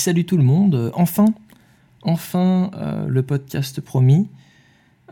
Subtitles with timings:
[0.00, 0.90] salut tout le monde.
[0.94, 1.26] Enfin,
[2.02, 4.28] enfin euh, le podcast promis.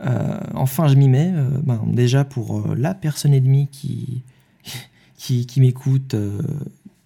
[0.01, 1.31] Euh, enfin, je m'y mets.
[1.33, 4.23] Euh, ben, déjà pour la personne et demie qui,
[5.17, 6.15] qui, m'écoute,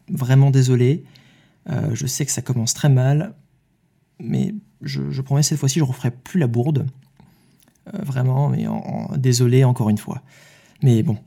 [0.09, 1.03] vraiment désolé.
[1.67, 3.34] je sais que ça commence très mal,
[4.20, 6.86] mais je, promets cette fois-ci, je ne referai plus la bourde.
[7.94, 8.66] vraiment, mais
[9.17, 10.22] désolé encore une fois.
[10.81, 11.17] Mais bon,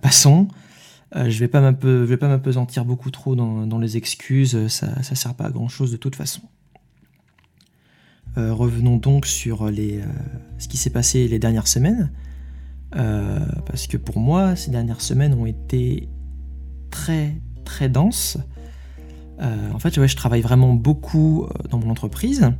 [0.00, 0.48] passons.
[1.16, 5.34] Euh, je vais pas vais pas m'apesantir beaucoup trop dans, les excuses, ça, ne sert
[5.34, 6.42] pas à grand chose de toute façon.
[8.38, 9.72] Euh, revenons donc sur euh,
[10.58, 12.10] ce qui s'est passé les dernières semaines,
[12.92, 16.08] parce que pour moi, ces dernières semaines ont été
[16.90, 18.38] très très denses.
[19.40, 22.52] en fait, je travaille vraiment beaucoup dans mon entreprise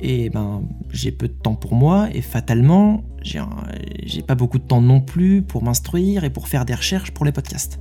[0.00, 4.80] et ben j'ai peu de temps pour moi et fatalement j'ai pas beaucoup de temps
[4.80, 7.78] non plus pour m'instruire et pour faire des recherches pour les podcasts.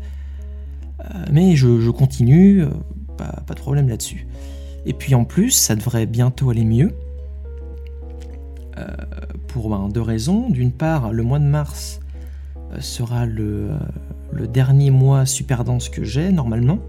[1.00, 2.70] Euh, mais je, continue, euh,
[3.18, 4.28] pas, de problème là-dessus.
[4.86, 6.94] Et puis en plus, ça devrait bientôt aller mieux.
[8.78, 8.88] Euh,
[9.48, 10.50] pour ben, deux raisons.
[10.50, 12.00] D'une part, le mois de mars
[12.80, 13.70] sera le,
[14.32, 16.80] le, dernier mois super dense que j'ai normalement.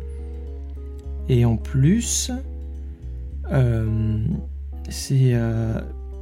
[1.28, 2.32] Et en plus,
[4.88, 5.34] c'est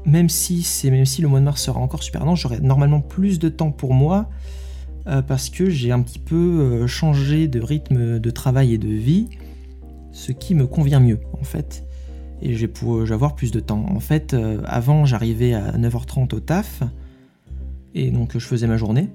[0.06, 3.00] même si c'est même si le mois de mars sera encore super dense, j'aurai normalement
[3.00, 4.30] plus de temps pour moi
[5.08, 8.88] euh, parce que j'ai un petit peu euh, changé de rythme de travail et de
[8.88, 9.28] vie,
[10.12, 11.84] ce qui me convient mieux en fait.
[12.40, 13.84] Et j'ai pour avoir plus de temps.
[13.88, 16.82] En fait, euh, avant j'arrivais à 9h30 au taf
[17.94, 19.08] et donc je faisais ma journée.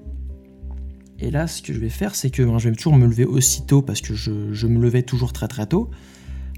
[1.20, 3.26] Et là, ce que je vais faire, c'est que ben, je vais toujours me lever
[3.26, 5.90] aussitôt parce que je, je, me levais toujours très très tôt.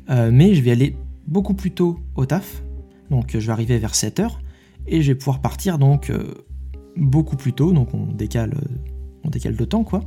[0.08, 0.96] mais je vais aller
[1.28, 2.64] beaucoup plus tôt au taf
[3.14, 4.32] donc je vais arriver vers 7h
[4.88, 6.34] et je vais pouvoir partir donc euh,
[6.98, 8.90] beaucoup plus tôt, donc on décale, euh,
[9.24, 10.02] on décale de temps quoi.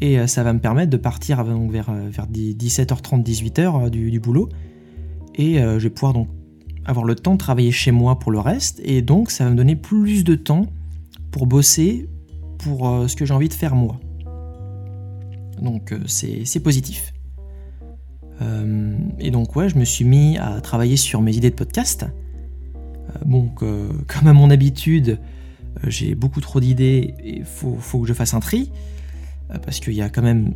[0.00, 4.48] Et euh, ça va me permettre de partir vers, vers 17h30, 18h du, boulot.
[5.34, 6.28] Et je vais pouvoir donc
[6.84, 8.80] avoir le temps de travailler chez moi pour le reste.
[8.84, 10.66] Et donc ça va me donner plus de temps
[11.30, 12.08] pour bosser
[12.58, 14.00] pour ce que j'ai envie de faire moi.
[15.60, 17.12] Donc c'est positif.
[18.40, 22.04] Euh, et donc ouais, je me suis mis à travailler sur mes idées de podcast.
[22.04, 25.18] Euh, bon, comme à mon habitude,
[25.78, 28.70] euh, j'ai beaucoup trop d'idées et faut, faut, que je fasse un tri.
[29.64, 30.54] parce qu'il y a quand même,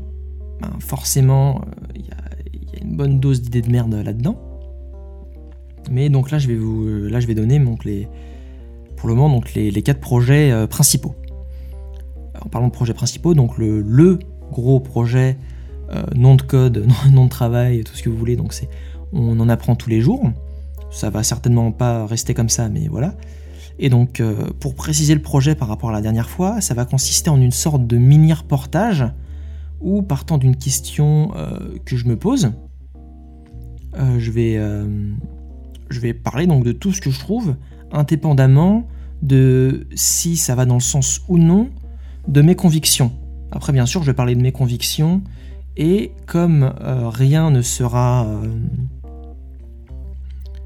[0.61, 1.63] ben, forcément,
[1.95, 4.37] il y, a, une bonne dose d'idées de merde là-dedans.
[5.91, 8.09] Mais donc là, je vais vous, là, je vais donner donc, les,
[8.97, 11.15] pour le moment donc les, les quatre projets principaux.
[12.41, 14.19] En parlant de projets principaux, donc le,
[14.53, 15.52] gros projet euh,
[16.15, 18.37] nom de code, nom de travail, tout ce que vous voulez.
[18.37, 18.69] Donc c'est,
[19.13, 20.31] on en apprend tous les jours.
[20.91, 23.15] Ça va certainement pas rester comme ça, mais voilà.
[23.79, 26.85] Et donc, euh, pour préciser le projet par rapport à la dernière fois, ça va
[26.85, 29.07] consister en une sorte de mini reportage
[29.81, 32.53] où, partant d'une question euh, que je me pose,
[33.95, 34.59] je vais,
[35.91, 37.57] je parler donc de tout ce que je trouve,
[37.91, 38.87] indépendamment
[39.23, 41.71] de si ça va dans le sens ou non
[42.29, 43.13] de mes convictions.
[43.51, 45.23] Après, bien sûr, je vais parler de mes convictions
[45.77, 48.47] et comme euh, rien ne sera euh,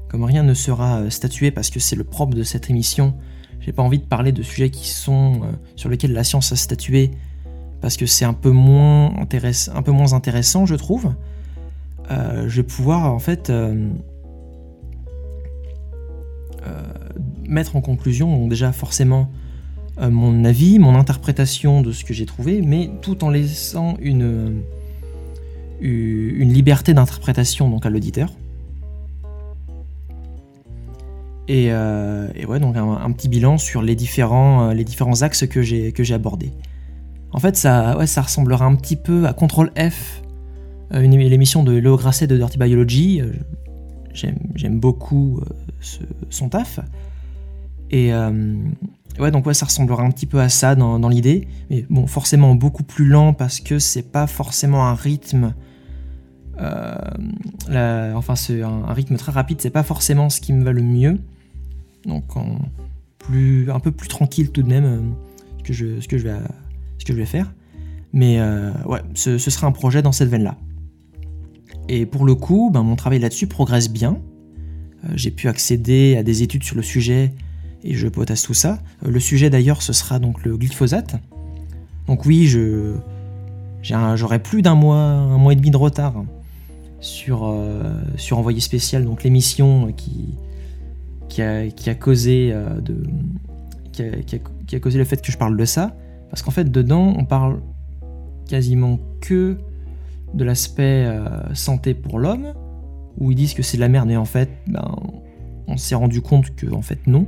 [0.09, 3.13] comme rien ne sera euh, statué parce que c'est le propre de cette émission,
[3.59, 5.41] j'ai pas envie de parler de sujets qui sont
[5.75, 7.11] sur lesquels la science a statué
[7.81, 11.13] parce que c'est un peu moins un peu moins intéressant, je trouve.
[12.09, 13.51] je vais pouvoir en fait
[17.45, 19.29] mettre en conclusion déjà forcément
[19.99, 24.61] mon avis, mon interprétation de ce que j'ai trouvé, mais tout en laissant une
[25.79, 28.31] une liberté d'interprétation donc à l'auditeur.
[31.47, 35.61] Et, euh, ouais, donc un, petit bilan sur les différents, euh, les différents axes que
[35.61, 36.51] j'ai, que j'ai abordés.
[37.31, 40.21] En fait, ça, ouais, ça ressemblera un petit peu à Control F,
[40.93, 43.21] euh, une, l'émission de Léo Grasset de Dirty Biology.
[44.13, 45.41] J'aime, beaucoup
[46.29, 46.79] son taf.
[47.91, 48.11] Et
[49.19, 51.47] ouais, donc ouais, ça ressemblera un petit peu à ça dans, dans l'idée.
[51.69, 55.53] Mais bon, forcément beaucoup plus lent parce que c'est pas forcément un rythme
[56.59, 60.81] euh, enfin, c'est un, rythme très rapide, c'est pas forcément ce qui me va le
[60.81, 61.19] mieux.
[62.05, 65.01] Donc, un peu plus tranquille tout de même, euh,
[65.69, 66.37] je, ce, que je vais,
[66.97, 67.53] ce faire.
[68.13, 70.55] Mais euh, ouais, ce, sera un projet dans cette veine-là.
[71.89, 74.19] Et pour le coup, ben, mon travail là-dessus progresse bien.
[75.13, 77.33] J'ai pu accéder à des études sur le sujet
[77.83, 78.79] et je potasse tout ça.
[79.05, 81.15] Le sujet d'ailleurs, ce sera donc le glyphosate.
[82.07, 82.47] Donc oui,
[83.83, 86.25] j'aurai plus d'un mois, un mois et demi de retard
[86.99, 90.35] sur, euh, sur Envoyé spécial, donc l'émission qui,
[91.29, 92.79] qui, a, qui a causé euh,
[93.91, 94.11] qui a,
[94.65, 95.95] qui, a, causé le fait que je parle de ça,
[96.29, 97.61] parce qu'en fait dedans on parle
[98.47, 99.57] quasiment que
[100.33, 102.53] de l'aspect euh, santé pour l'homme,
[103.19, 104.95] où ils disent que c'est de la merde, mais en fait, ben,
[105.67, 107.25] on s'est rendu compte que en fait non.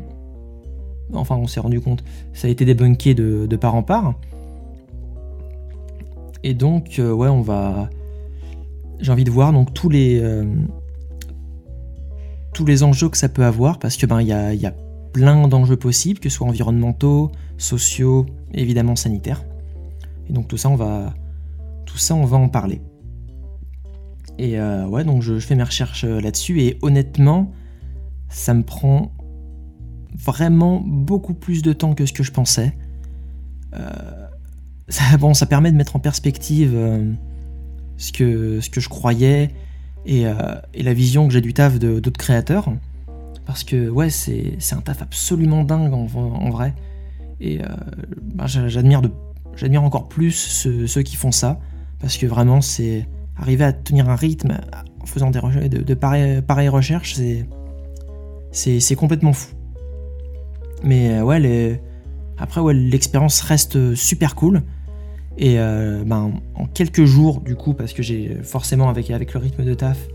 [1.14, 4.14] Enfin, on s'est rendu compte, ça a été débunké de, de part en part.
[6.44, 7.90] Et donc, ouais, on va.
[9.00, 10.46] J'ai envie de voir donc tous les euh,
[12.54, 14.74] tous les enjeux que ça peut avoir, parce que ben il y a, y a
[15.14, 19.44] plein d'enjeux possibles, que ce soit environnementaux, sociaux, évidemment sanitaires.
[20.30, 21.14] Et donc tout ça, on va
[21.86, 22.82] tout ça, on va en parler.
[24.38, 27.52] Et euh, ouais, donc je, fais mes recherches là-dessus et honnêtement,
[28.30, 29.12] ça me prend
[30.16, 32.78] vraiment beaucoup plus de temps que ce que je pensais.
[35.20, 36.76] bon, ça permet de mettre en perspective
[38.00, 39.52] ce, que, ce que je croyais
[40.08, 42.72] euh, et, la vision que j'ai du taf d'autres créateurs.
[43.46, 46.74] Parce que ouais, c'est un taf absolument dingue en, vrai.
[47.40, 47.68] Et euh,
[48.22, 49.02] bah, j'admire
[49.84, 51.60] encore plus ceux, qui font ça.
[52.00, 53.08] Parce que vraiment, c'est
[53.38, 54.58] arriver à tenir un rythme
[55.02, 57.20] en faisant des de, de pareilles, recherches,
[58.52, 59.54] c'est complètement fou.
[60.84, 61.82] Mais ouais,
[62.38, 64.64] après, ouais, l'expérience reste super cool.
[65.38, 69.40] Et euh, ben, en quelques jours, du coup, parce que j'ai forcément, avec, avec le
[69.40, 70.08] rythme de taf,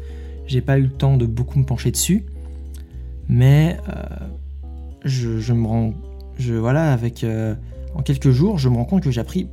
[0.47, 2.25] j'ai pas eu le temps de beaucoup me pencher dessus.
[3.29, 4.03] Mais euh,
[5.05, 5.95] je, me rends.
[6.39, 7.25] Je, voilà, avec.
[7.25, 7.55] Euh,
[7.95, 9.49] en quelques jours, je me rends compte que j'ai appris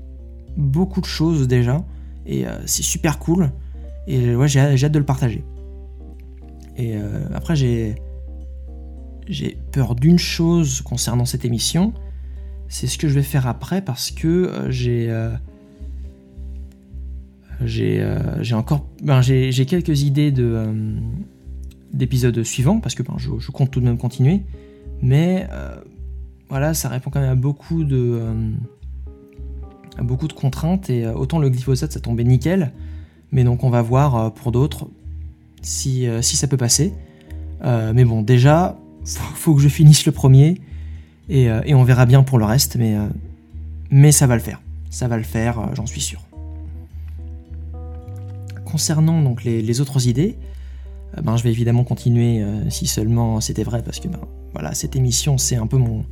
[0.58, 1.86] beaucoup de choses déjà.
[2.26, 3.52] Et c'est super cool.
[4.08, 5.44] Et ouais, j'ai hâte de le partager.
[6.78, 6.96] Et
[7.34, 7.96] après, j'ai.
[9.28, 11.94] J'ai peur d'une chose concernant cette émission.
[12.68, 15.10] C'est ce que je vais faire après parce que j'ai
[17.66, 20.96] j'ai encore ben, j'ai quelques idées de euh,
[21.94, 24.42] d'épisodes suivants parce que ben, je, compte tout de même continuer.
[25.02, 25.76] Mais euh,
[26.50, 28.22] voilà ça répond quand même à beaucoup de
[30.00, 30.90] beaucoup de contraintes.
[30.90, 32.72] Et autant le glyphosate ça tombait nickel.
[33.32, 34.88] Mais donc on va voir pour d'autres
[35.62, 36.94] si, si ça peut passer.
[37.64, 40.62] Mais bon déjà faut, faut, que je finisse le premier.
[41.30, 42.76] Et, et, on verra bien pour le reste.
[42.76, 42.96] Mais
[43.90, 44.62] mais ça va le faire.
[44.90, 46.22] Ça va le faire j'en suis sûr
[48.72, 50.38] concernant donc les, autres idées,
[51.18, 54.20] euh, ben, je vais évidemment continuer euh, si seulement c'était vrai, parce que ben,
[54.54, 56.06] voilà, cette émission c'est un peu mon,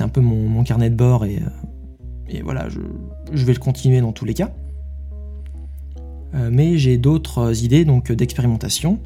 [0.00, 4.24] un peu mon, carnet de bord et, euh, voilà, je, vais le continuer dans tous
[4.24, 4.50] les cas.
[6.32, 8.98] mais j'ai d'autres idées donc d'expérimentation.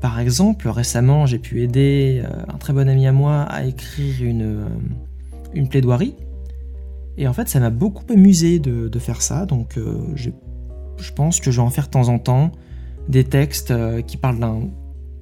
[0.00, 4.64] par exemple, récemment, j'ai pu aider un très bon ami à moi à écrire une,
[5.54, 6.14] une plaidoirie.
[7.18, 9.78] Et en fait, ça m'a beaucoup amusé de, de faire ça, donc
[10.16, 10.32] j'ai
[10.98, 12.52] je pense que je vais en faire de temps en temps
[13.08, 14.62] des textes euh, qui parlent d'un.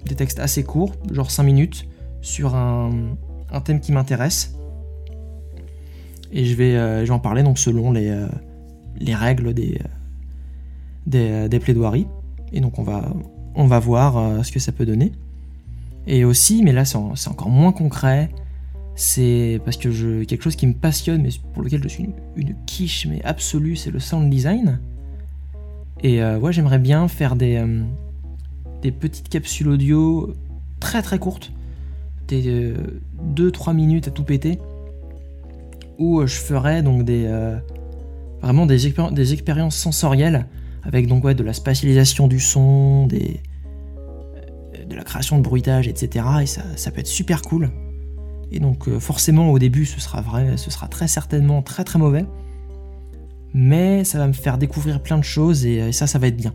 [0.06, 1.86] des textes assez courts, genre 5 minutes,
[2.20, 2.90] sur un,
[3.64, 4.56] thème qui m'intéresse.
[6.32, 8.26] Et je vais, euh, en parler donc selon les, euh,
[8.98, 9.78] les règles des,
[11.06, 12.08] des, plaidoiries.
[12.52, 13.12] Et donc on va,
[13.54, 15.12] on va voir ce que ça peut donner.
[16.06, 16.96] Et aussi, mais là c'est
[17.28, 18.30] encore moins concret,
[18.96, 22.14] c'est parce que je, quelque chose qui me passionne, mais pour lequel je suis une,
[22.36, 24.80] une quiche mais absolue, c'est le sound design.
[26.04, 27.82] Et euh, ouais, j'aimerais bien faire des, euh,
[28.82, 30.34] des petites capsules audio
[30.78, 31.50] très très courtes,
[32.28, 32.74] des
[33.34, 34.58] 2-3 euh, minutes à tout péter,
[35.98, 37.26] où je ferais donc des
[38.42, 40.46] vraiment des, des, expériences sensorielles
[40.82, 43.40] avec donc ouais de la spatialisation du son, des
[44.86, 46.26] de la création de bruitage, etc.
[46.42, 47.70] Et ça, ça peut être super cool.
[48.52, 52.26] Et donc forcément au début ce sera vrai, ce sera très certainement très très mauvais
[53.54, 56.52] mais ça va me faire découvrir plein de choses et, ça, ça va être bien.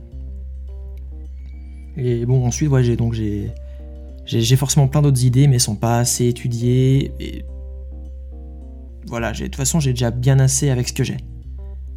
[1.98, 3.14] Et bon, ensuite, j'ai donc
[4.26, 7.14] j'ai forcément plein d'autres idées, mais elles sont pas assez étudiées.
[7.20, 7.46] Et
[9.08, 11.18] voilà, de toute façon, j'ai déjà bien assez avec ce que j'ai.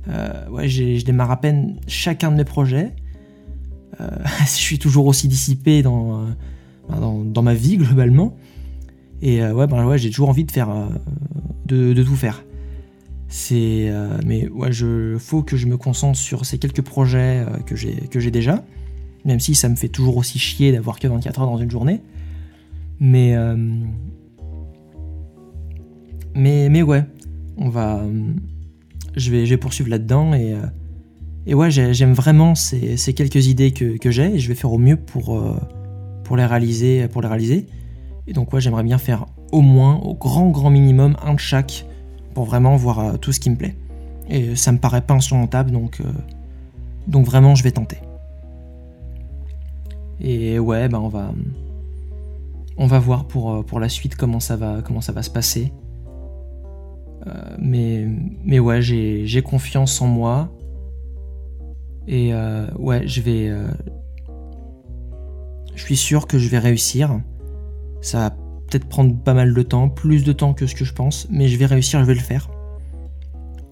[0.09, 2.95] Euh, ouais, je démarre à peine chacun de mes projets.
[4.01, 4.09] Euh,
[4.41, 6.27] je suis toujours aussi dissipé dans,
[6.91, 8.37] euh, dans, ma vie globalement.
[9.21, 10.69] Et ouais, ben ouais, j'ai toujours envie de faire,
[11.67, 12.43] de tout faire.
[13.53, 17.77] Euh, mais ouais, je faut que je me concentre sur ces quelques projets euh, que
[17.77, 18.65] j'ai que j'ai déjà,
[19.25, 22.01] même si ça me fait toujours aussi chier d'avoir que 24 heures dans une journée.
[23.01, 23.57] Mais euh,
[26.35, 27.05] mais mais ouais,
[27.57, 28.05] on va,
[29.17, 30.55] je vais je vais poursuivre là-dedans et
[31.47, 34.73] et ouais, j'aime vraiment ces, ces, quelques idées que, que j'ai et je vais faire
[34.73, 35.43] au mieux pour
[36.23, 37.67] pour les réaliser pour les réaliser.
[38.27, 41.87] Et donc ouais, j'aimerais bien faire au moins au grand grand minimum un de chaque
[42.33, 43.77] pour vraiment voir euh, tout ce qui me plaît.
[44.29, 46.05] Et ça me paraît pas insurmontable, donc, euh,
[47.07, 47.99] donc vraiment je vais tenter.
[50.21, 51.33] Et ouais, ben on va,
[52.77, 55.31] on va voir pour, euh, pour la suite comment ça va, comment ça va se
[55.31, 55.73] passer.
[57.59, 58.07] mais,
[58.45, 60.51] mais ouais, j'ai confiance en moi.
[62.09, 62.33] Et
[62.79, 63.53] ouais, je vais,
[65.77, 67.21] Je suis sûr que je vais réussir.
[68.01, 68.35] Ça
[68.73, 71.49] peut-être prendre pas mal de temps, plus de temps que ce que je pense, mais
[71.49, 72.51] je vais réussir, je vais le faire.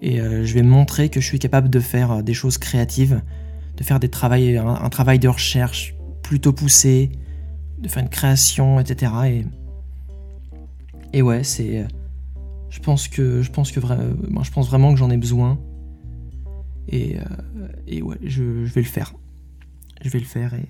[0.02, 3.23] Et euh, je vais montrer que je suis capable de faire euh, des choses créatives,
[3.76, 7.12] de faire des travails, un, travail de recherche plutôt poussé,
[7.78, 9.12] de faire une création, etc.
[9.26, 9.45] Et,
[11.19, 11.87] et ouais, c'est.
[12.69, 13.80] Je pense que je pense que
[14.28, 15.59] moi, je pense vraiment que j'en ai besoin.
[16.88, 17.23] Et, euh,
[17.87, 19.14] et ouais, je, vais le faire.
[20.02, 20.69] Je vais le faire et.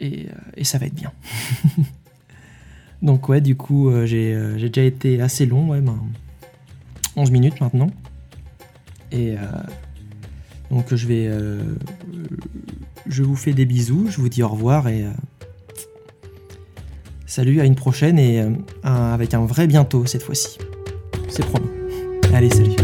[0.00, 0.26] Et,
[0.56, 1.12] et ça va être bien.
[3.02, 5.98] Donc ouais, du coup, euh, euh, j'ai déjà été assez long, ouais, ben,
[7.16, 7.90] 11 minutes maintenant.
[9.12, 9.42] Et euh,
[10.70, 11.30] donc je vais...
[13.06, 15.06] je vous fais des bisous, je vous dis au revoir et...
[17.24, 18.44] salut, à une prochaine et
[18.82, 20.58] avec un vrai bientôt cette fois-ci.
[21.28, 21.68] C'est promis.
[22.34, 22.74] Allez, salut.